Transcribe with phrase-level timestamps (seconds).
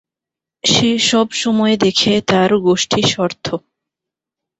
[0.63, 3.45] সে সব সময় দেখে তার গোষ্ঠীস্বর্থ।